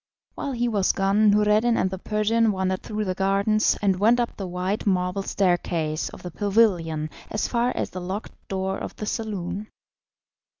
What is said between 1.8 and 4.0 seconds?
the Persian wandered through the gardens and